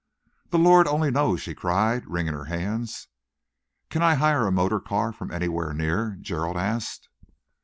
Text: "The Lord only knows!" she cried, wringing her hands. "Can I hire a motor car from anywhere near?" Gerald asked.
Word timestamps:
"The 0.49 0.57
Lord 0.57 0.87
only 0.87 1.11
knows!" 1.11 1.41
she 1.43 1.53
cried, 1.53 2.07
wringing 2.07 2.33
her 2.33 2.45
hands. 2.45 3.07
"Can 3.91 4.01
I 4.01 4.15
hire 4.15 4.47
a 4.47 4.51
motor 4.51 4.79
car 4.79 5.13
from 5.13 5.29
anywhere 5.29 5.75
near?" 5.75 6.17
Gerald 6.21 6.57
asked. 6.57 7.07